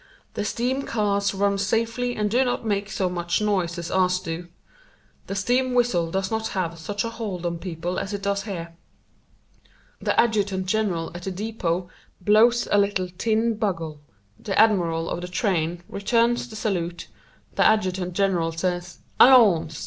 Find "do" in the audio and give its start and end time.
2.31-2.43, 4.19-4.47